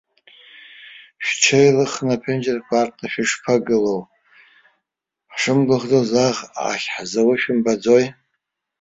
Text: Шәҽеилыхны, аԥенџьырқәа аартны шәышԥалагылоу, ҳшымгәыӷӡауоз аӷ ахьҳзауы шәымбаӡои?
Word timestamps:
Шәҽеилыхны, 1.25 2.13
аԥенџьырқәа 2.15 2.75
аартны 2.77 3.05
шәышԥалагылоу, 3.11 4.01
ҳшымгәыӷӡауоз 5.33 6.09
аӷ 6.25 6.31
ахьҳзауы 6.71 7.35
шәымбаӡои? 7.41 8.05